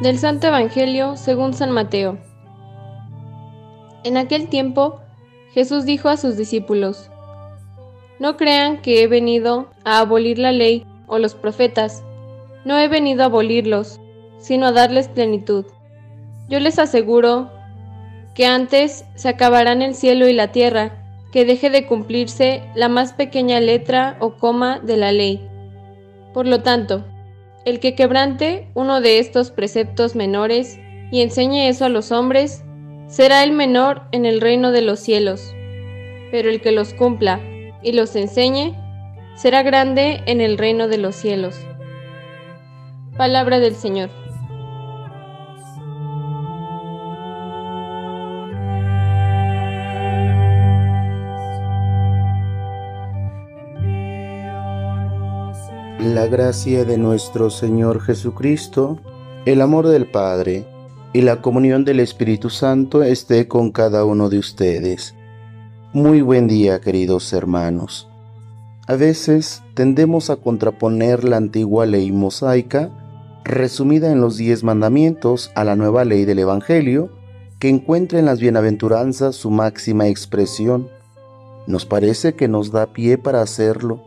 [0.00, 2.16] Del Santo Evangelio según San Mateo.
[4.02, 4.98] En aquel tiempo
[5.52, 7.10] Jesús dijo a sus discípulos,
[8.18, 12.02] No crean que he venido a abolir la ley o los profetas,
[12.64, 14.00] no he venido a abolirlos,
[14.38, 15.66] sino a darles plenitud.
[16.48, 17.50] Yo les aseguro
[18.34, 20.92] que antes se acabarán el cielo y la tierra,
[21.30, 25.46] que deje de cumplirse la más pequeña letra o coma de la ley.
[26.32, 27.04] Por lo tanto,
[27.64, 30.78] el que quebrante uno de estos preceptos menores
[31.10, 32.64] y enseñe eso a los hombres,
[33.08, 35.54] será el menor en el reino de los cielos.
[36.30, 37.40] Pero el que los cumpla
[37.82, 38.74] y los enseñe,
[39.36, 41.58] será grande en el reino de los cielos.
[43.16, 44.19] Palabra del Señor.
[56.02, 58.98] La gracia de nuestro Señor Jesucristo,
[59.44, 60.64] el amor del Padre
[61.12, 65.14] y la comunión del Espíritu Santo esté con cada uno de ustedes.
[65.92, 68.08] Muy buen día, queridos hermanos.
[68.86, 72.90] A veces tendemos a contraponer la antigua ley mosaica,
[73.44, 77.10] resumida en los diez mandamientos, a la nueva ley del Evangelio,
[77.58, 80.88] que encuentra en las bienaventuranzas su máxima expresión.
[81.66, 84.02] Nos parece que nos da pie para hacerlo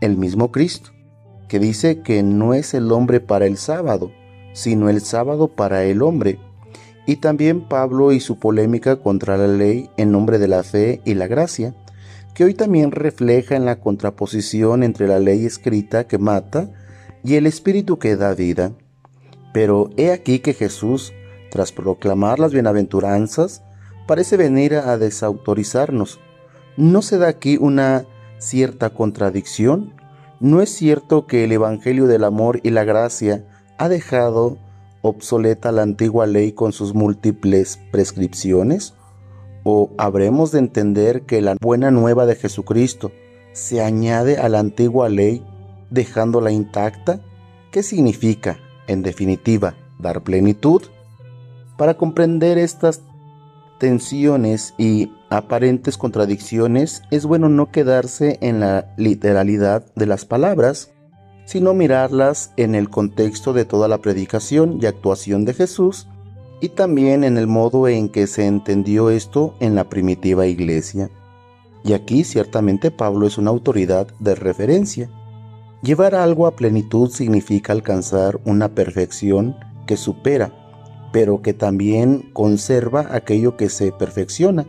[0.00, 0.95] el mismo Cristo
[1.48, 4.10] que dice que no es el hombre para el sábado,
[4.52, 6.38] sino el sábado para el hombre.
[7.06, 11.14] Y también Pablo y su polémica contra la ley en nombre de la fe y
[11.14, 11.74] la gracia,
[12.34, 16.70] que hoy también refleja en la contraposición entre la ley escrita que mata
[17.22, 18.72] y el espíritu que da vida.
[19.52, 21.12] Pero he aquí que Jesús,
[21.50, 23.62] tras proclamar las bienaventuranzas,
[24.06, 26.20] parece venir a desautorizarnos.
[26.76, 28.04] ¿No se da aquí una
[28.38, 29.94] cierta contradicción?
[30.38, 33.46] ¿No es cierto que el Evangelio del Amor y la Gracia
[33.78, 34.58] ha dejado
[35.00, 38.92] obsoleta la antigua ley con sus múltiples prescripciones?
[39.64, 43.12] ¿O habremos de entender que la buena nueva de Jesucristo
[43.52, 45.42] se añade a la antigua ley
[45.88, 47.20] dejándola intacta?
[47.70, 48.58] ¿Qué significa,
[48.88, 50.82] en definitiva, dar plenitud?
[51.78, 53.00] Para comprender estas
[53.78, 60.92] tensiones y aparentes contradicciones, es bueno no quedarse en la literalidad de las palabras,
[61.44, 66.08] sino mirarlas en el contexto de toda la predicación y actuación de Jesús
[66.60, 71.10] y también en el modo en que se entendió esto en la primitiva iglesia.
[71.84, 75.08] Y aquí ciertamente Pablo es una autoridad de referencia.
[75.82, 79.54] Llevar algo a plenitud significa alcanzar una perfección
[79.86, 80.65] que supera
[81.16, 84.66] pero que también conserva aquello que se perfecciona.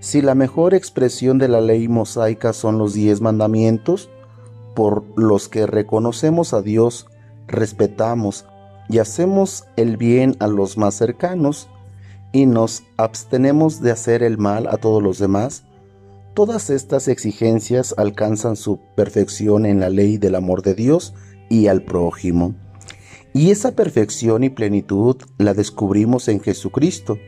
[0.00, 4.10] Si la mejor expresión de la ley mosaica son los diez mandamientos,
[4.74, 7.06] por los que reconocemos a Dios,
[7.46, 8.44] respetamos
[8.90, 11.70] y hacemos el bien a los más cercanos,
[12.32, 15.64] y nos abstenemos de hacer el mal a todos los demás,
[16.34, 21.14] todas estas exigencias alcanzan su perfección en la ley del amor de Dios
[21.48, 22.54] y al prójimo.
[23.34, 27.18] Y esa perfección y plenitud la descubrimos en Jesucristo,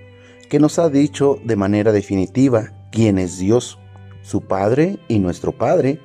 [0.50, 3.78] que nos ha dicho de manera definitiva quién es Dios,
[4.22, 6.00] su Padre y nuestro Padre,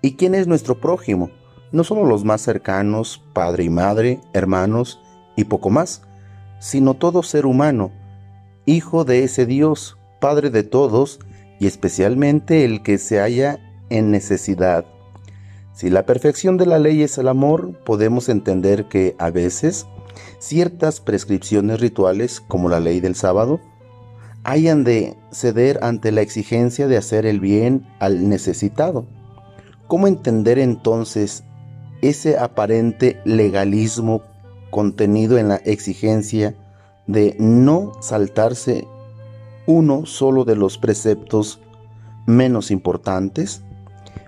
[0.00, 1.30] y quién es nuestro prójimo,
[1.70, 5.00] no solo los más cercanos, padre y madre, hermanos
[5.36, 6.02] y poco más,
[6.60, 7.92] sino todo ser humano,
[8.66, 11.18] hijo de ese Dios, Padre de todos,
[11.58, 13.58] y especialmente el que se halla
[13.90, 14.84] en necesidad
[15.72, 19.86] si la perfección de la ley es el amor, podemos entender que a veces
[20.38, 23.58] ciertas prescripciones rituales, como la ley del sábado,
[24.44, 29.06] hayan de ceder ante la exigencia de hacer el bien al necesitado.
[29.86, 31.44] ¿Cómo entender entonces
[32.02, 34.22] ese aparente legalismo
[34.70, 36.54] contenido en la exigencia
[37.06, 38.86] de no saltarse
[39.66, 41.60] uno solo de los preceptos
[42.26, 43.62] menos importantes?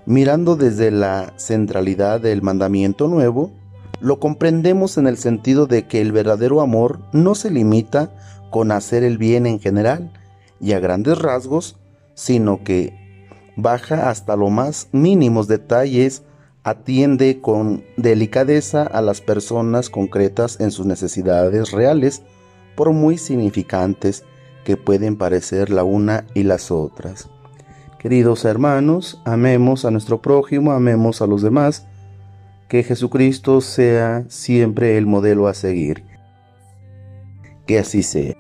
[0.07, 3.53] Mirando desde la centralidad del mandamiento nuevo,
[4.01, 8.15] lo comprendemos en el sentido de que el verdadero amor no se limita
[8.51, 10.13] con hacer el bien en general
[10.61, 11.79] y a grandes rasgos,
[12.15, 12.93] sino que
[13.57, 16.23] baja hasta los más mínimos detalles,
[16.65, 22.23] atiende con delicadeza a las personas concretas en sus necesidades reales,
[22.77, 24.25] por muy significantes
[24.65, 27.31] que pueden parecer la una y las otras.
[28.05, 31.87] Queridos hermanos, amemos a nuestro prójimo, amemos a los demás,
[32.69, 36.05] que Jesucristo sea siempre el modelo a seguir.
[37.67, 38.35] Que así sea.